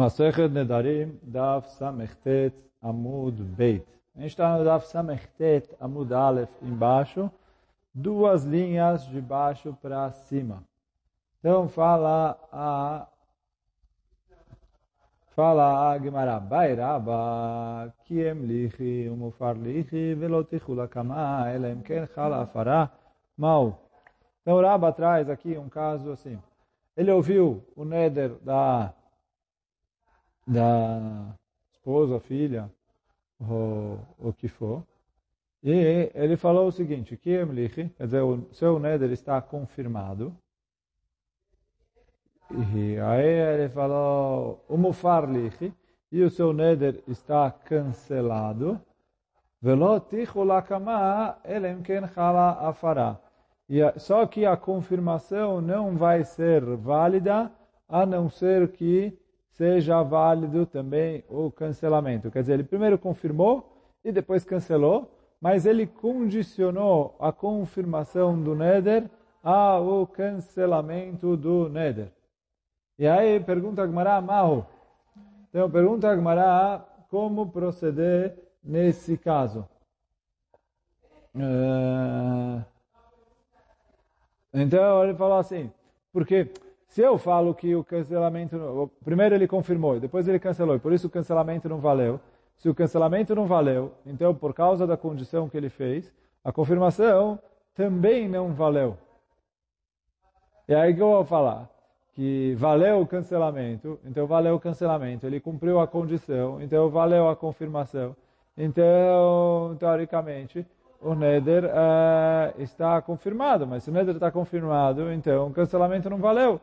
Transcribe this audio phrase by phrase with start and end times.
[0.00, 3.86] Masechet Nedarim, Daf Samechtet Amud Beit.
[4.16, 7.30] A gente está no Daf Samechtet Amud Aleph embaixo,
[7.92, 10.64] duas linhas de baixo para cima.
[11.38, 13.06] Então fala a
[15.36, 22.90] fala a Gemara, Bairaba, Kiem Lichi, Umufar Lichi, Velotichu Lakama, Elem Ken Chala Fará,
[23.36, 23.78] Mal.
[24.40, 26.38] Então o Rabba traz aqui um caso assim.
[26.96, 28.94] Ele ouviu o Neder da
[30.50, 31.32] da
[31.72, 32.68] esposa, filha,
[33.38, 34.82] ou o que for.
[35.62, 40.34] E ele falou o seguinte, que Emlich, quer dizer, o seu Neder está confirmado.
[42.50, 45.72] E aí ele falou, o Mufarlich,
[46.10, 48.80] e o seu Neder está cancelado.
[49.62, 53.20] Velotichu lakama elem ken chala afara.
[53.98, 57.52] Só que a confirmação não vai ser válida,
[57.88, 59.16] a não ser que
[59.50, 62.30] seja válido também o cancelamento.
[62.30, 63.70] Quer dizer, ele primeiro confirmou
[64.04, 69.10] e depois cancelou, mas ele condicionou a confirmação do Neder
[69.42, 72.12] ao cancelamento do Neder.
[72.98, 74.66] E aí pergunta a Gmará, Mahu.
[75.48, 79.66] Então pergunta a Gmará como proceder nesse caso.
[81.34, 82.62] Uh,
[84.52, 85.72] então ele falou assim,
[86.12, 86.52] porque
[86.90, 91.06] se eu falo que o cancelamento, primeiro ele confirmou, depois ele cancelou, e por isso
[91.06, 92.18] o cancelamento não valeu.
[92.56, 97.38] Se o cancelamento não valeu, então por causa da condição que ele fez, a confirmação
[97.76, 98.98] também não valeu.
[100.66, 101.70] E aí que eu vou falar?
[102.12, 107.36] Que valeu o cancelamento, então valeu o cancelamento, ele cumpriu a condição, então valeu a
[107.36, 108.16] confirmação.
[108.58, 110.66] Então, teoricamente,
[111.00, 116.18] o Neder uh, está confirmado, mas se o Neder está confirmado, então o cancelamento não
[116.18, 116.60] valeu.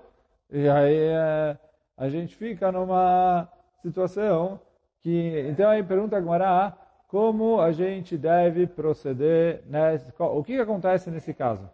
[0.50, 1.58] E aí é,
[1.98, 3.48] a gente fica numa
[3.82, 4.60] situação
[5.02, 5.46] que...
[5.50, 6.76] Então aí pergunta agora
[7.08, 11.70] como a gente deve proceder, nesse, o que, que acontece nesse caso?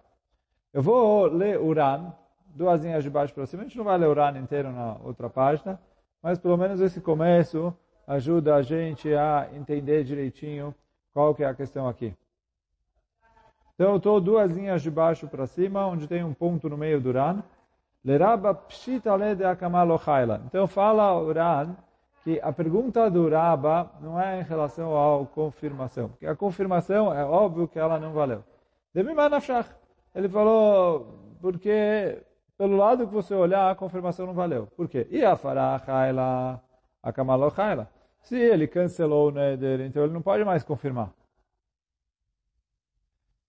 [0.71, 2.13] Eu vou ler Uran,
[2.45, 5.29] duas linhas de baixo para cima, a gente não vai ler Uran inteiro na outra
[5.29, 5.79] página,
[6.21, 7.75] mas pelo menos esse começo
[8.07, 10.73] ajuda a gente a entender direitinho
[11.13, 12.13] qual que é a questão aqui.
[13.73, 17.01] Então eu estou duas linhas de baixo para cima, onde tem um ponto no meio
[17.01, 17.43] do Uran.
[20.45, 21.75] Então fala o Ran
[22.23, 26.09] que a pergunta do Raba não é em relação à confirmação.
[26.09, 28.43] Porque a confirmação é óbvio que ela não valeu.
[30.15, 32.21] Ele falou, porque
[32.57, 34.67] pelo lado que você olhar, a confirmação não valeu.
[34.77, 35.07] Por quê?
[35.09, 36.61] E a farachaila,
[37.01, 37.87] a.
[38.21, 41.11] Se ele cancelou o Neder, então ele não pode mais confirmar.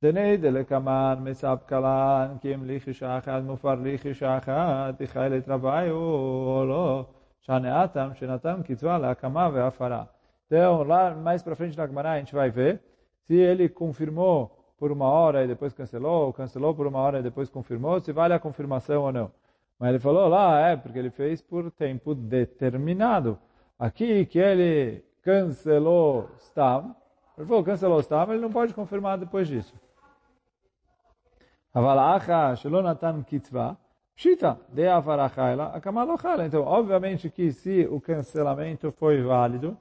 [0.03, 7.05] דני דלקמן מסב קלן, כי אם ליחישה אחת מופר ליחישה אחת, תחי לתרוויו או לא,
[7.41, 10.03] שהנאתם שנתן קצבה להקמה והפרה.
[10.51, 12.81] Então, lá mais para frente na Gemara a gente vai ver
[13.21, 14.49] se ele confirmou
[14.79, 18.11] por uma hora e depois cancelou, ou cancelou por uma hora e depois confirmou, se
[18.11, 19.31] vale a confirmação ou não.
[19.77, 23.37] Mas ele falou lá, é, porque ele fez por tempo determinado.
[23.77, 26.95] Aqui que ele cancelou Stam,
[27.37, 29.75] ele falou cancelou Stam, ele não pode confirmar depois disso.
[31.75, 33.71] אבל האחה שלא נתן קצבה,
[34.19, 36.45] pshita, de avarachayla, a kamalochala.
[36.45, 39.77] Então, obviamente que se o cancelamento foi válido,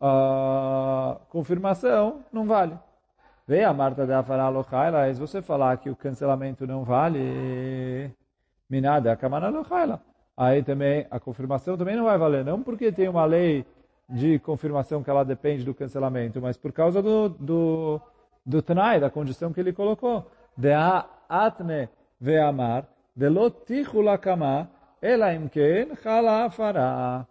[0.00, 2.78] a confirmação não vale.
[3.46, 8.10] Vem a Marta de avarachayla, se você falar que o cancelamento não vale,
[8.70, 10.00] minada a kamalochala.
[10.34, 12.44] Aí também, a confirmação também não vai valer.
[12.44, 13.66] Não porque tem uma lei
[14.08, 18.00] de confirmação que ela depende do cancelamento, mas por causa do, do,
[18.44, 20.30] do Tanai, da condição que ele colocou.
[20.60, 21.88] De a atne
[22.22, 22.82] ve'amar,
[23.16, 24.62] ולא tichu לקמה,
[25.04, 27.22] אלא אם כן חלה הפרה.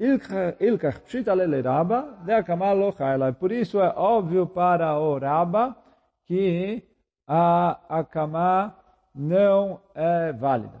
[0.00, 3.32] Ilkach pshita lele raba, de akama lo chayla.
[3.34, 5.76] Por isso é óbvio para o raba
[6.24, 6.82] que
[7.28, 8.74] a akama
[9.14, 10.80] não é válida.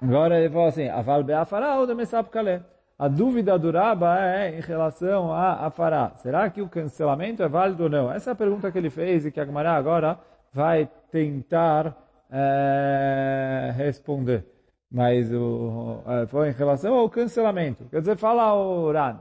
[0.00, 2.62] Agora ele falou assim, aval be'afara ou de mesap kaleh.
[2.99, 6.13] A dúvida do Raba é em relação a Afará.
[6.15, 8.11] Será que o cancelamento é válido ou não?
[8.11, 10.19] Essa é a pergunta que ele fez e que a Gemara agora
[10.51, 11.95] vai tentar
[12.31, 14.45] é, responder.
[14.91, 17.85] Mas o, é, foi em relação ao cancelamento.
[17.85, 19.19] Quer dizer, fala o Ran.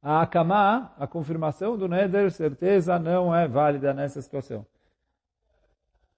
[0.00, 4.64] A Akama, a confirmação do Neder, certeza não é válida nessa situação.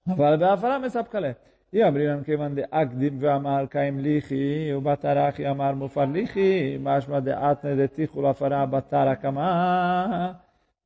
[0.05, 1.37] Vale Afará, mas sabe qual é?
[1.74, 8.66] E אברירן כיוון דאקדים ואמר קיים ליחי, ובתרחי אמר מופר ליחי, משמע דאתנא דתיכו להפרה
[8.66, 10.32] בתר הקמה,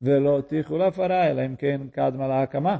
[0.01, 2.77] ולא תיכו להפרה, אלא אם כן קדמה להקמה.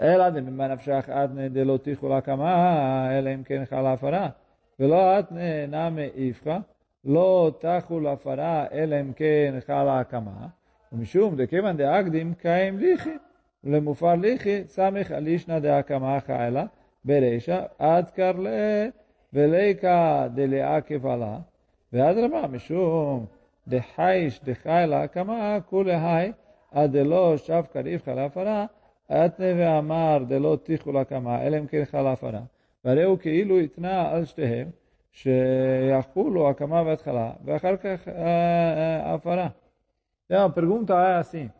[0.00, 4.28] אלא דממה נפשך אתנה דלא תיכו להקמה, אלא אם כן חלה הפרה.
[4.80, 6.58] ולא אתנה נמי איפכא,
[7.04, 10.46] לא תחו להפרה, אלא אם כן חלה הקמה.
[10.92, 13.16] ומשום דכיוון דאקדים קיים ליחי,
[13.64, 16.64] ולמופר ליחי, סמיך על אישנא דהקמה חיילה,
[17.04, 18.88] ברישא, עד קרלה
[19.32, 21.38] וליקה דלעכב עלה,
[21.92, 23.26] ואדרבה, משום
[23.68, 26.32] דחייש דחיילה הקמה, כולי היי,
[26.72, 28.66] עד דלא שב קריבך להפרה,
[29.06, 32.40] אתנה ואמר דלא תיכו להקמה, אלא אם כן חלה הפרה.
[32.84, 34.68] והרי הוא כאילו התנה על שתיהם,
[35.12, 38.08] שיחולו הקמה והתחלה, ואחר כך
[39.04, 39.48] הפרה.
[40.30, 41.50] Então, a pergunta é assim,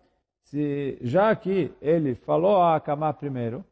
[0.46, 3.66] se já que ele falou a Akama primeiro,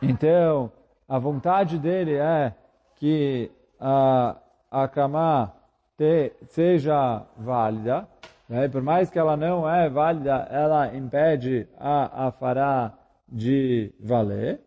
[0.00, 0.70] então
[1.08, 2.54] a vontade dele é
[2.96, 4.36] que a
[4.70, 5.52] Akama
[5.96, 8.06] te, seja válida,
[8.48, 8.68] né?
[8.68, 12.92] por mais que ela não é válida, ela impede a Afará
[13.28, 14.60] de valer.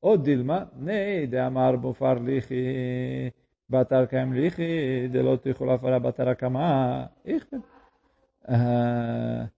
[0.00, 3.32] O Dilma, nei de amar bufar lichi,
[3.68, 7.10] batar kem lichi, de lo tichul Afará batar Akama,
[8.44, 9.48] Uh,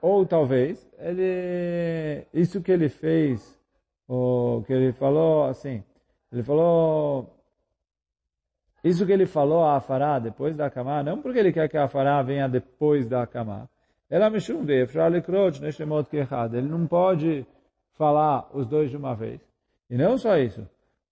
[0.00, 3.58] ou talvez ele isso que ele fez
[4.06, 5.82] ou que ele falou assim
[6.32, 7.32] ele falou
[8.84, 11.84] isso que ele falou a Afará depois da Kamá não porque ele quer que a
[11.84, 13.68] Afará venha depois da Kamá.
[14.08, 14.86] Ela me chumbe
[16.58, 17.44] ele não pode
[17.94, 19.40] falar os dois de uma vez.
[19.90, 20.60] E não só isso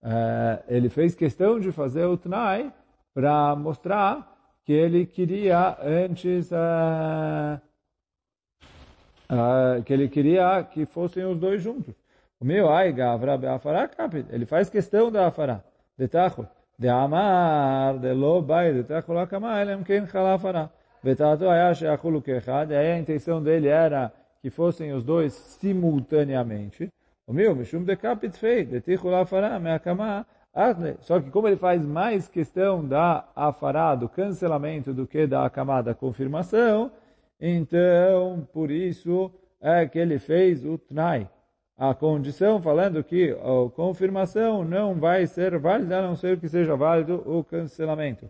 [0.05, 2.72] uh, ele fez questão de fazer o Tnai
[3.12, 4.32] para mostrar
[4.64, 7.60] que ele queria antes uh,
[9.30, 11.94] uh, que ele queria que fossem os dois juntos.
[12.40, 14.26] O meu ai gavra be'afará kapit.
[14.30, 15.62] Ele faz questão da afará.
[15.98, 16.46] De tacho.
[16.78, 20.68] De amar, de lo bai, de tacho la kama, elem ken chala afará.
[21.02, 22.70] Betato aya she'achulu kechad.
[22.70, 24.12] E aí a intenção dele era
[24.42, 26.88] que fossem os dois simultaneamente.
[27.26, 30.26] O meu, mishum de kapit fei, de ticho la afará, me akama,
[31.00, 35.94] só que como ele faz mais questão da afará, do cancelamento, do que da camada
[35.94, 36.92] confirmação,
[37.39, 41.29] então, por isso é que ele fez o tnai.
[41.77, 46.75] A condição falando que a confirmação não vai ser válida, a não ser que seja
[46.75, 48.29] válido o cancelamento.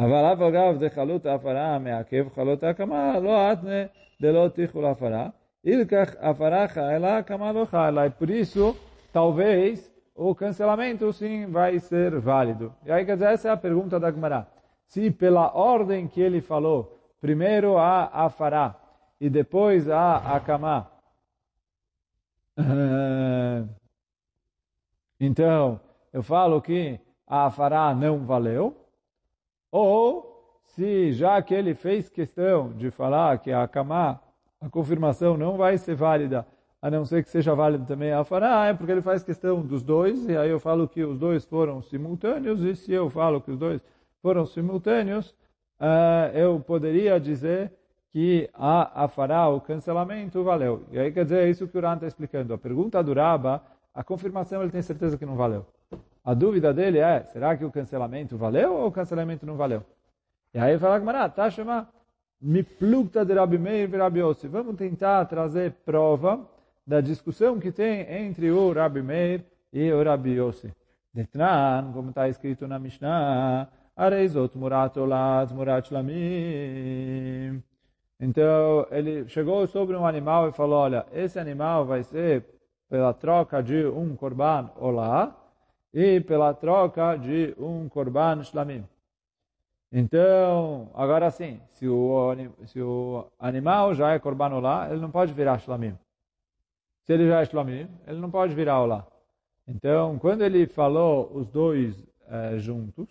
[0.00, 3.84] אבל אף אגב דחלות ההפרה מעכב חלות ההקמה, לא אתנה
[4.22, 5.28] דלא תיכול ההפרה,
[5.64, 8.06] אילקח הפרה חיילה, הקמה לא חיילה.
[8.20, 8.76] Por isso,
[9.12, 12.72] talvez o cancelamento sim vai ser válido.
[12.86, 14.46] E aí, quer dizer, essa é a pergunta da Gemara.
[14.85, 18.75] Se pela ordem que ele falou, primeiro a Afará
[19.19, 20.91] e depois a Akamá,
[25.19, 25.79] então
[26.11, 28.75] eu falo que a Afará não valeu,
[29.71, 34.19] ou se já que ele fez questão de falar que a Akamá,
[34.61, 36.45] a confirmação não vai ser válida
[36.83, 39.81] a não ser que seja válido também a fará, é porque ele faz questão dos
[39.81, 43.51] dois, e aí eu falo que os dois foram simultâneos, e se eu falo que
[43.51, 43.81] os dois
[44.23, 45.35] foram simultâneos,
[45.79, 47.71] uh, eu poderia dizer
[48.09, 50.83] que a fará, o cancelamento, valeu.
[50.91, 52.53] E aí quer dizer, é isso que o Ran está explicando.
[52.53, 53.61] A pergunta do Raba,
[53.93, 55.65] a confirmação ele tem certeza que não valeu.
[56.23, 59.83] A dúvida dele é, será que o cancelamento valeu ou o cancelamento não valeu?
[60.53, 61.87] E aí fala que tá chamando
[62.39, 64.47] me plukta de Rabi Meir e Rabi Yossi.
[64.47, 66.47] Vamos tentar trazer prova
[66.85, 70.71] da discussão que tem entre o Rabi Meir e o Rabi Yossi.
[71.13, 77.61] Detran, como está escrito na Mishnah, Areizot murat olat murat shlamim.
[78.19, 82.45] Então, ele chegou sobre um animal e falou, olha, esse animal vai ser
[82.89, 85.35] pela troca de um korban olá
[85.93, 88.85] e pela troca de um korban shlamim.
[89.91, 92.35] Então, agora sim, se o,
[92.65, 95.95] se o animal já é korban olá, ele não pode virar shlamim.
[97.03, 99.05] Se ele já é Shlamim, ele não pode virar Olá.
[99.67, 103.09] Então, quando ele falou os dois é, juntos,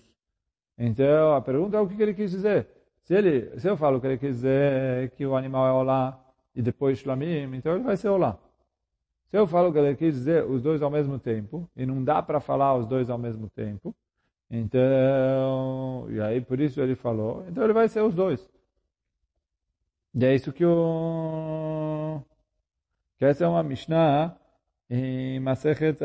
[0.78, 2.68] então a pergunta é o que ele quis dizer.
[3.02, 6.24] Se, ele, se eu falo que ele quis dizer que o animal é Olá
[6.54, 8.38] e depois Shlamim, então ele vai ser Olá.
[9.28, 12.22] Se eu falo que ele quis dizer os dois ao mesmo tempo, e não dá
[12.22, 13.94] para falar os dois ao mesmo tempo,
[14.50, 18.46] então, e aí por isso ele falou, então ele vai ser os dois.
[20.14, 22.20] E é isso que o
[23.18, 24.36] que essa é uma Mishnah
[24.90, 25.98] em Masechet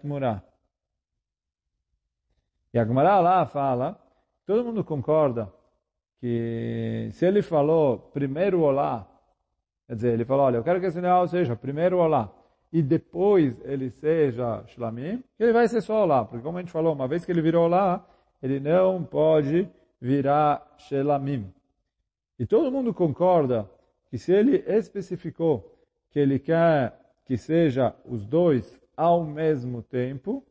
[0.00, 0.42] Tmura.
[2.76, 3.98] E a Gemara lá fala,
[4.44, 5.50] todo mundo concorda
[6.20, 9.08] que se ele falou primeiro olá,
[9.86, 12.30] quer dizer, ele falou, olha, eu quero que esse animal seja primeiro olá,
[12.70, 16.92] e depois ele seja shlamim, ele vai ser só olá, porque como a gente falou,
[16.92, 18.06] uma vez que ele virou olá,
[18.42, 19.66] ele não pode
[19.98, 21.50] virar shlamim.
[22.38, 23.66] E todo mundo concorda
[24.10, 25.80] que se ele especificou
[26.10, 26.92] que ele quer
[27.24, 30.44] que seja os dois ao mesmo tempo,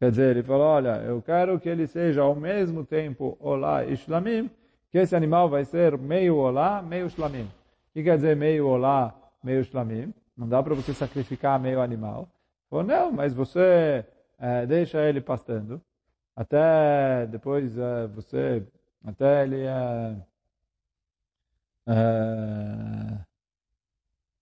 [0.00, 3.96] quer dizer, ele falou, olha, eu quero que ele seja ao mesmo tempo Olá e
[3.96, 4.50] Shlamim,
[4.90, 7.44] que esse animal vai ser meio Olá, meio Shlamim.
[7.44, 9.14] O que quer dizer meio Olá,
[9.44, 10.12] meio Shlamim?
[10.36, 12.28] Não dá para você sacrificar meio animal.
[12.70, 14.04] Ou não, mas você
[14.38, 15.80] é, deixa ele pastando
[16.34, 18.66] até depois é, você
[19.04, 20.16] até ele é,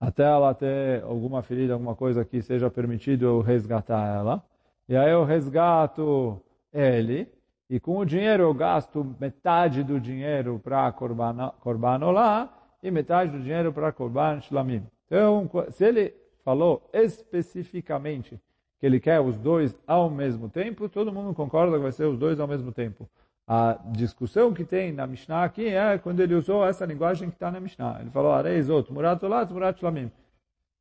[0.00, 4.43] até ela ter alguma ferida, alguma coisa que seja permitido eu resgatar ela.
[4.88, 6.40] E aí eu resgato
[6.73, 7.28] ele,
[7.68, 12.49] e com o dinheiro eu gasto metade do dinheiro para Korban Olá
[12.83, 14.87] e metade do dinheiro para Korban Shlamim.
[15.04, 18.40] Então, se ele falou especificamente
[18.80, 22.16] que ele quer os dois ao mesmo tempo, todo mundo concorda que vai ser os
[22.16, 23.07] dois ao mesmo tempo.
[23.47, 27.50] A discussão que tem na Mishnah aqui é quando ele usou essa linguagem que está
[27.50, 27.99] na Mishnah.
[28.00, 30.11] Ele falou, Areizot, Murat Olat, Murat Shlamim.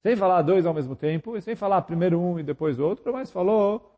[0.01, 3.29] Sem falar dois ao mesmo tempo, e sem falar primeiro um e depois outro, mas
[3.29, 3.96] falou,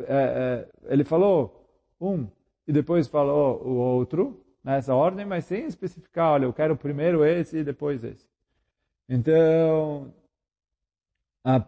[0.00, 1.68] é, é, ele falou
[2.00, 2.26] um
[2.66, 7.58] e depois falou o outro, nessa ordem, mas sem especificar, olha, eu quero primeiro esse
[7.58, 8.26] e depois esse.
[9.08, 10.12] Então,
[11.44, 11.62] a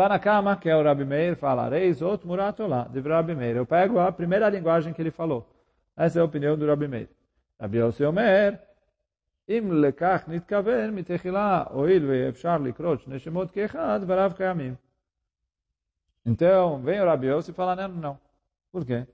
[0.00, 3.56] Está na cama, que é o Rabi Meir, fala, Reis ot muratolá, de Rabi Meir.
[3.56, 5.46] Eu pego a primeira linguagem que ele falou.
[5.94, 7.08] Essa é a opinião do Rabi Meir.
[7.60, 8.56] Rabi Yossi Omer,
[9.48, 14.74] אם לכך נתכוון מתחילה, הואיל ואפשר לקרות שני שמות כאחד, ורב קיימים.
[16.25, 18.19] Então, vem o Rabi Yossi e fala, não, não.
[18.71, 19.05] Por quê?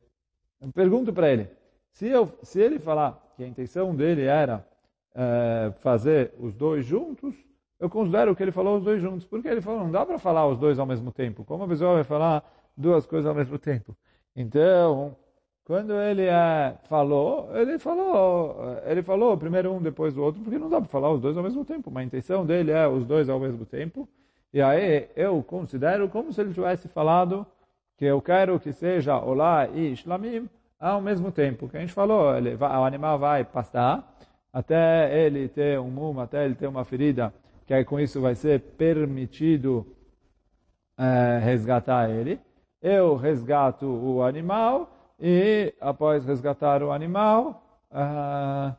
[0.61, 1.49] Eu pergunto para ele,
[1.91, 4.65] se, eu, se ele falar que a intenção dele era
[5.13, 7.35] é, fazer os dois juntos,
[7.79, 9.25] eu considero que ele falou os dois juntos.
[9.25, 11.43] Porque ele falou, não dá para falar os dois ao mesmo tempo.
[11.43, 12.43] Como a pessoa vai falar
[12.77, 13.97] duas coisas ao mesmo tempo?
[14.35, 15.15] Então,
[15.65, 20.69] quando ele é, falou, ele falou, ele falou primeiro um, depois o outro, porque não
[20.69, 21.89] dá para falar os dois ao mesmo tempo.
[21.91, 24.07] Mas a intenção dele é os dois ao mesmo tempo.
[24.53, 27.45] E aí eu considero como se ele tivesse falado
[27.97, 31.69] que eu quero que seja Olá e Shlamim ao mesmo tempo.
[31.69, 34.15] Que a gente falou, ele, o animal vai pastar
[34.51, 37.33] até ele ter um mum, até ele ter uma ferida
[37.65, 39.87] que aí com isso vai ser permitido
[40.97, 42.37] é, resgatar ele.
[42.81, 48.75] Eu resgato o animal e após resgatar o animal, uh,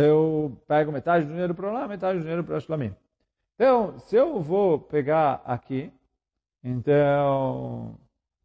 [0.00, 2.94] eu pego metade do dinheiro para lá, metade do dinheiro para Shlamim.
[3.54, 5.90] Então, se eu vou pegar aqui,
[6.62, 7.94] então,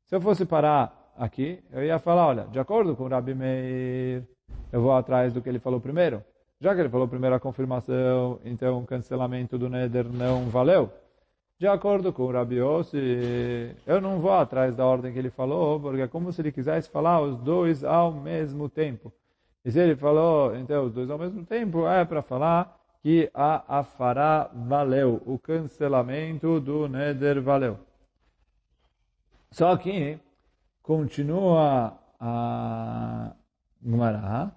[0.05, 4.23] se eu fosse parar aqui, eu ia falar, olha, de acordo com o Rabi Meir,
[4.71, 6.23] eu vou atrás do que ele falou primeiro.
[6.59, 10.89] Já que ele falou primeiro a confirmação, então o cancelamento do Neder não valeu.
[11.59, 15.79] De acordo com o Rabi Yossi, eu não vou atrás da ordem que ele falou,
[15.79, 19.11] porque é como se ele quisesse falar os dois ao mesmo tempo.
[19.63, 23.79] E se ele falou, então, os dois ao mesmo tempo, é para falar que a
[23.79, 27.79] afará valeu, o cancelamento do Neder valeu.
[29.51, 30.19] Só que
[30.81, 33.33] continua a
[33.83, 34.55] Gemara,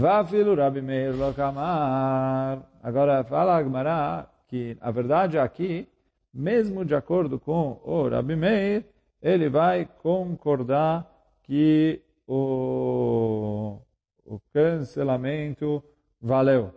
[0.00, 2.62] Vafilo Rabi Meir Lokamar.
[2.82, 5.86] Agora fala Agmará que a verdade aqui,
[6.32, 8.86] mesmo de acordo com o Rabi Meir,
[9.21, 11.05] ele vai concordar
[11.43, 13.79] que o,
[14.25, 15.83] o cancelamento
[16.21, 16.71] valeu.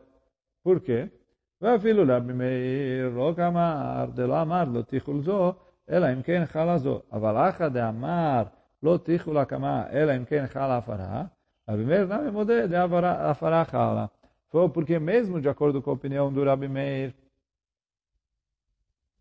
[0.62, 1.08] Por quê?
[1.60, 5.52] ואפילו רבי מאיר לא כאמר דלא אמר לא תיכול זו,
[5.90, 7.02] אלא אם כן חלה זו.
[7.12, 8.42] אבל אחא דאמר
[8.82, 11.25] לא תיכול הקמה, אלא אם כן חלה הפרה,
[11.68, 14.10] Rabi Meir não é de afarachala.
[14.48, 17.14] Foi porque mesmo de acordo com a opinião do Rabi Meir,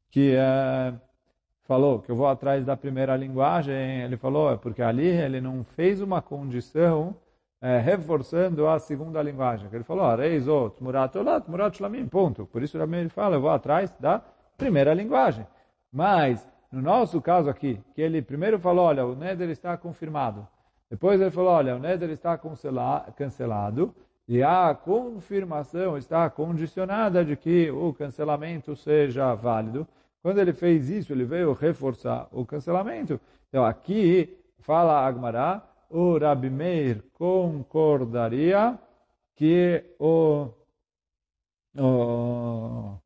[0.09, 0.93] que é,
[1.64, 5.64] falou que eu vou atrás da primeira linguagem, ele falou, é porque ali ele não
[5.64, 7.14] fez uma condição
[7.60, 9.68] é, reforçando a segunda linguagem.
[9.72, 12.44] Ele falou, Reizot, Murat Olat, Murat Shlamim, ponto.
[12.46, 14.20] Por isso Rabi Meir fala, eu vou atrás da
[14.58, 15.46] primeira linguagem.
[15.92, 20.46] Mas, no nosso caso aqui, que ele primeiro falou, olha, o Neder está confirmado.
[20.90, 22.38] Depois ele falou, olha, o Neder está
[23.16, 23.94] cancelado
[24.28, 29.86] e a confirmação está condicionada de que o cancelamento seja válido.
[30.22, 33.20] Quando ele fez isso, ele veio reforçar o cancelamento.
[33.48, 38.78] Então aqui fala Agmará, o Rabi Meir concordaria
[39.34, 40.48] que o,
[41.76, 42.98] o,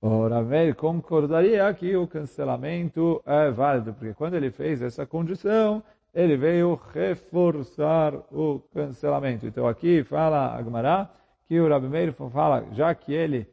[0.00, 5.82] o concordaria que o cancelamento é válido, porque quando ele fez essa condição,
[6.14, 9.46] ele veio reforçar o cancelamento.
[9.46, 11.10] Então aqui fala Agmará
[11.46, 13.46] que o Rabi Meir fala, já que ele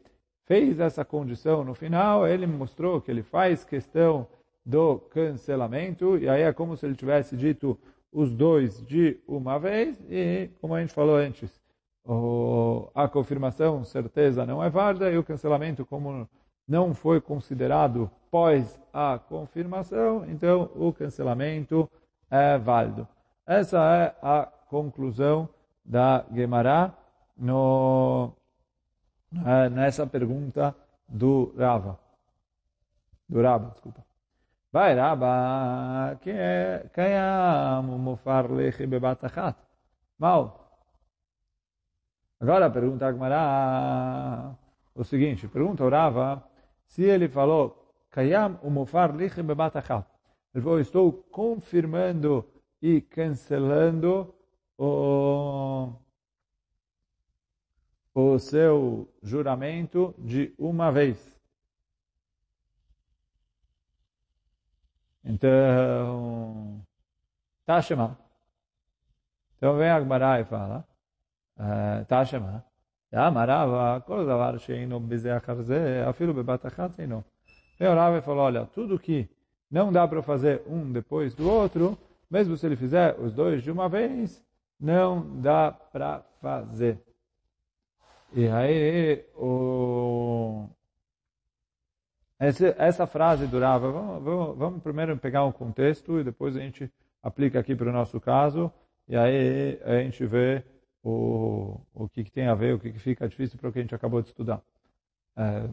[0.47, 4.25] fez essa condição no final, ele mostrou que ele faz questão
[4.65, 7.77] do cancelamento, e aí é como se ele tivesse dito
[8.11, 11.61] os dois de uma vez, e como a gente falou antes,
[12.95, 16.27] a confirmação, certeza, não é válida, e o cancelamento, como
[16.65, 21.89] não foi considerado pós a confirmação, então o cancelamento
[22.31, 23.05] é válido.
[23.45, 25.47] Essa é a conclusão
[25.83, 26.93] da Gemara
[27.37, 28.31] no,
[29.45, 30.75] é, nessa pergunta
[31.07, 31.99] do Rava.
[33.27, 34.05] Do Raba, desculpa.
[34.71, 39.57] Vai Raba, que é Kayam Mufar Lechi Bebatachat.
[40.17, 40.63] Mal.
[42.39, 44.55] Agora pergunta a Gemara
[44.93, 46.43] o seguinte, pergunta o Rava
[46.85, 50.05] se ele falou Kayam Mufar Lechi Bebatachat.
[50.53, 52.45] Ele falou, estou confirmando
[52.81, 54.33] e cancelando
[54.77, 55.93] o,
[58.19, 61.39] o seu juramento de uma vez.
[65.23, 66.81] Então,
[67.63, 68.17] Tashema.
[69.55, 70.83] Então vem Agmará e fala,
[71.59, 72.65] eh, Tashema.
[73.11, 75.75] Amarava, Kordavar, Sheino, Bezeacharze,
[76.07, 77.23] Afilo, Bebatachat, Sheino.
[77.79, 79.29] Vem Orava e falou, olha, tudo que
[79.69, 81.95] não dá para fazer um depois do outro,
[82.31, 84.43] mesmo se ele fizer os dois de uma vez,
[84.79, 87.06] não dá para fazer.
[88.37, 90.69] E aí, o...
[92.37, 96.87] essa, frase durava, vamos, vamos, vamos primeiro pegar um contexto e depois a gente
[97.23, 98.71] aplica aqui para o nosso caso,
[99.09, 100.63] e aí a gente vê
[101.03, 103.79] o, o que, que tem a ver, o que, que fica difícil para o que
[103.79, 104.61] a gente acabou de estudar.
[105.35, 105.67] É,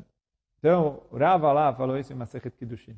[0.58, 2.96] então, Rava lá falou isso em Masechet Kiddushin.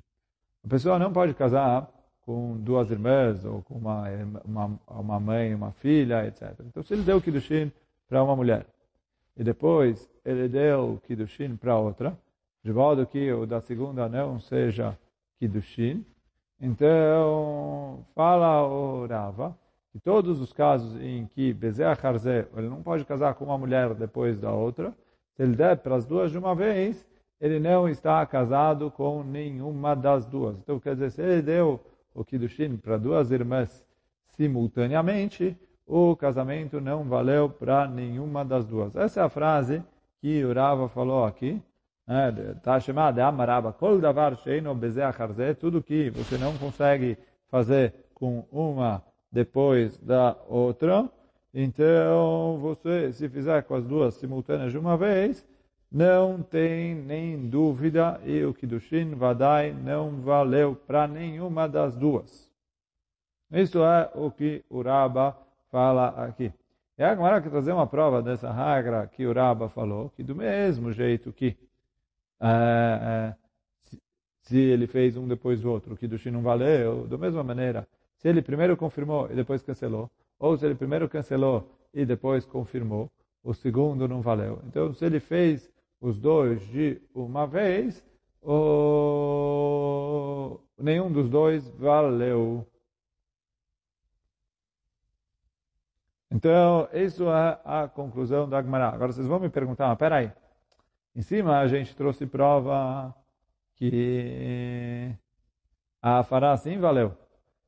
[0.65, 4.05] A pessoa não pode casar com duas irmãs, ou com uma,
[4.45, 6.55] uma, uma mãe, uma filha, etc.
[6.61, 7.73] Então, se ele deu Kiddushin
[8.09, 8.65] para uma mulher,
[9.37, 12.19] e depois ele deu Kiddushin para outra,
[12.63, 14.99] de modo que o da segunda não seja
[15.39, 16.05] Kiddushin,
[16.61, 19.57] então, fala o Rava,
[19.93, 23.95] que todos os casos em que Bezeh Harzé, ele não pode casar com uma mulher
[23.95, 24.95] depois da outra,
[25.35, 27.07] se ele der para as duas de uma vez,
[27.39, 30.59] ele não está casado com nenhuma das duas.
[30.59, 31.79] Então, quer dizer, se ele deu
[32.15, 33.85] o Kiddushin para duas irmãs
[34.29, 35.55] simultaneamente,
[35.87, 38.95] o casamento não valeu para nenhuma das duas.
[38.97, 39.83] Essa é a frase
[40.21, 41.63] que o Rava falou aqui.
[42.57, 47.17] Está chamada Amaraba, Kol davar sheino bezeh tudo que você não consegue
[47.49, 51.11] fazer com uma depois da outra,
[51.53, 55.47] então você, se fizer com as duas simultâneas de uma vez,
[55.91, 62.51] não tem nem dúvida, e o Kiddushin Vadai não valeu para nenhuma das duas.
[63.51, 65.37] Isso é o que o Raba
[65.71, 66.53] fala aqui.
[66.99, 70.93] E agora que trazer uma prova dessa regra que o Raba falou, que do mesmo
[70.93, 71.57] jeito que
[72.41, 73.35] é, é,
[74.43, 78.29] se, ele fez um depois do outro, o Kiddushin não valeu, da mesma maneira, se
[78.29, 83.11] ele primeiro confirmou e depois cancelou, ou se ele primeiro cancelou e depois confirmou,
[83.43, 84.61] o segundo não valeu.
[84.67, 88.05] Então, se ele fez os dois de uma vez,
[88.43, 88.59] o...
[90.79, 92.67] nenhum dos dois valeu.
[96.37, 98.91] Então, isso é a conclusão da Agmará.
[98.91, 100.31] Agora vocês vão me perguntar, mas peraí,
[101.15, 103.15] em cima a gente trouxe prova
[103.75, 105.17] que
[106.03, 107.17] a fará sim valeu.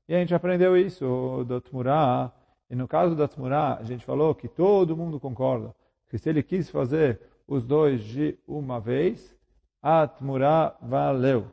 [0.07, 2.31] E a gente aprendeu isso do Tmurá.
[2.69, 5.75] E no caso da Tmurá, a gente falou que todo mundo concorda
[6.11, 9.35] que se ele quis fazer os dois de uma vez,
[9.81, 11.51] a Tmurá valeu.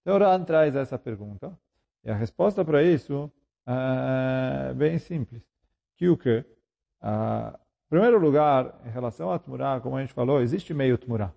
[0.00, 1.52] Então, Ran traz essa pergunta.
[2.02, 3.30] E a resposta para isso
[3.66, 5.51] é bem simples.
[6.18, 6.44] Que?
[7.02, 11.32] Uh, em primeiro lugar, em relação a Tmurá, como a gente falou, existe meio Tmurá.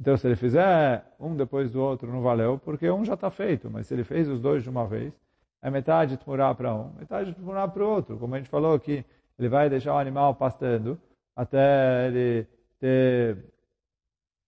[0.00, 3.68] Então, se ele fizer um depois do outro, não valeu, porque um já está feito.
[3.70, 5.12] Mas se ele fez os dois de uma vez,
[5.60, 8.18] é metade Tmurá para um, metade Tmurá para o outro.
[8.18, 9.04] Como a gente falou aqui,
[9.38, 11.00] ele vai deixar o animal pastando
[11.34, 12.46] até ele
[12.80, 13.44] ter,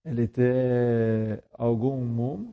[0.05, 2.53] ele ter algum mum,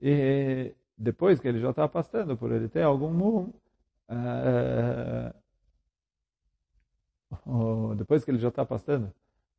[0.00, 3.52] e depois que ele já está pastando, por ele ter algum mum,
[4.08, 5.32] é,
[7.96, 9.12] depois que ele já está pastando,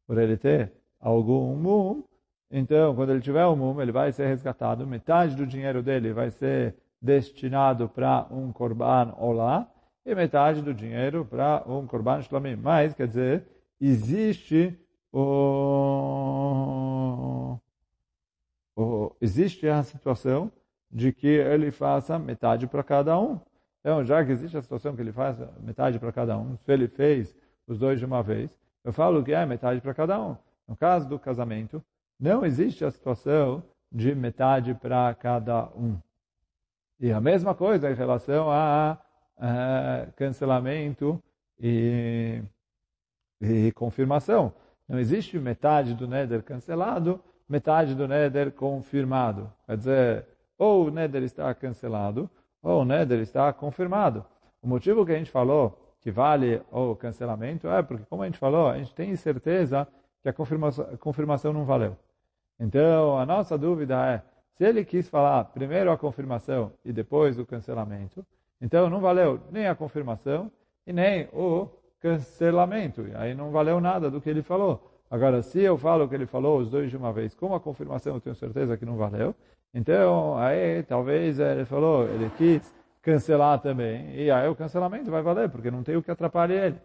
[0.07, 2.03] por ele ter algum mum,
[2.51, 6.31] então, quando ele tiver o mum, ele vai ser resgatado, metade do dinheiro dele vai
[6.31, 9.71] ser destinado para um korban olá,
[10.05, 12.55] e metade do dinheiro para um korban shlamim.
[12.55, 13.45] Mas, quer dizer,
[13.79, 14.75] existe
[15.13, 15.19] o,
[18.75, 20.51] o, existe a situação
[20.91, 23.39] de que ele faça metade para cada um.
[23.81, 26.87] Então, já que existe a situação que ele faça metade para cada um, se ele
[26.87, 27.35] fez
[27.69, 28.49] os dois de uma vez,
[28.83, 30.35] eu falo que é metade para cada um.
[30.67, 31.83] No caso do casamento,
[32.19, 35.97] não existe a situação de metade para cada um.
[36.99, 38.97] E a mesma coisa em relação a,
[39.37, 41.21] a cancelamento
[41.59, 42.41] e,
[43.39, 44.51] e confirmação.
[44.87, 49.51] Não existe metade do Neder cancelado, metade do Neder confirmado.
[49.65, 50.27] Quer dizer,
[50.57, 52.29] ou o Neder está cancelado,
[52.61, 54.25] ou o Neder está confirmado.
[54.61, 58.67] O motivo que a gente falou vale o cancelamento é porque, como a gente falou,
[58.67, 59.87] a gente tem certeza
[60.21, 61.95] que a confirmação, a confirmação não valeu.
[62.59, 64.21] Então, a nossa dúvida é,
[64.55, 68.25] se ele quis falar primeiro a confirmação e depois o cancelamento,
[68.61, 70.51] então não valeu nem a confirmação
[70.85, 71.69] e nem o
[72.01, 73.07] cancelamento.
[73.07, 74.91] E aí não valeu nada do que ele falou.
[75.09, 77.59] Agora, se eu falo o que ele falou os dois de uma vez, com a
[77.59, 79.33] confirmação eu tenho certeza que não valeu.
[79.73, 82.73] Então, aí talvez ele falou, ele quis
[83.09, 84.15] cancelar também.
[84.15, 86.77] E aí o cancelamento vai valer, porque não tem o que atrapalhe ele.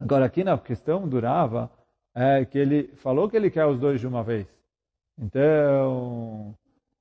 [0.00, 1.70] Agora, aqui na questão durava
[2.14, 4.46] é que ele falou que ele quer os dois de uma vez.
[5.18, 6.54] Então,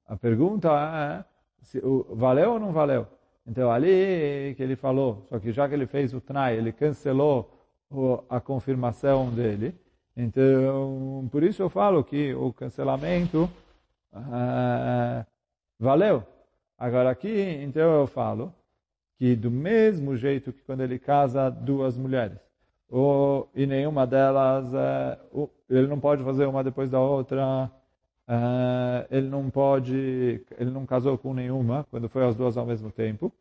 [0.06, 1.26] a pergunta é,
[1.62, 3.06] se, o, valeu ou não valeu?
[3.46, 7.50] Então, ali que ele falou, só que já que ele fez o trai, ele cancelou
[7.90, 9.76] o, a confirmação dele.
[10.16, 13.50] Então, por isso eu falo que o cancelamento
[14.14, 15.26] uh,
[15.80, 16.24] valeu.
[16.78, 18.54] Agora aqui, então eu falo
[19.18, 22.38] que do mesmo jeito que quando ele casa duas mulheres,
[22.88, 25.18] ou, e nenhuma delas, é,
[25.68, 27.72] ele não pode fazer uma depois da outra,
[28.28, 32.92] é, ele não pode, ele não casou com nenhuma, quando foi as duas ao mesmo
[32.92, 33.34] tempo.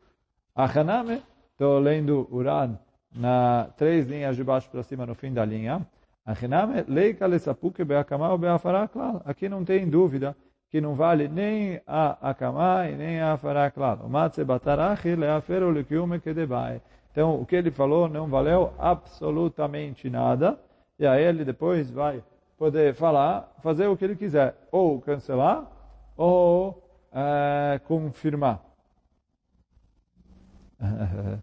[0.55, 1.21] A Haname,
[1.51, 2.75] estou lendo Uran
[3.15, 5.85] na três linhas de baixo para cima no fim da linha.
[6.25, 8.29] A Haname, leika lesapuke be'akama
[8.91, 10.35] claro, aqui não tem dúvida
[10.69, 13.99] que não vale nem a Akamai, nem a Faraklal.
[14.03, 14.09] O.
[17.11, 20.59] Então, o que ele falou não valeu absolutamente nada.
[20.99, 22.23] E aí ele depois vai
[22.57, 24.55] poder falar, fazer o que ele quiser.
[24.71, 25.65] Ou cancelar,
[26.15, 28.61] ou é, confirmar.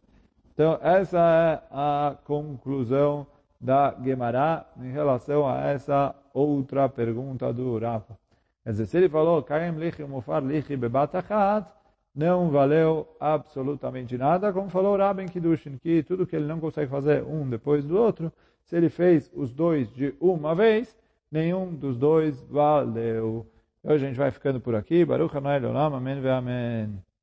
[0.57, 3.27] Então, essa é a conclusão
[3.61, 8.17] da Gemara em relação a essa outra pergunta do Rafa.
[8.65, 11.67] Quer dizer, se ele falou, Kaim lichi mufar lichi bebatachat,
[12.15, 17.23] não valeu absolutamente nada, como falou Rabin Kiddushin, que tudo que ele não consegue fazer
[17.25, 18.33] um depois do outro,
[18.65, 20.97] se ele fez os dois de uma vez,
[21.31, 23.47] nenhum dos dois valeu.
[23.83, 25.05] Hoje a gente vai ficando por aqui.
[25.05, 27.14] Baruch Hanai Olam, Amém ve Amém.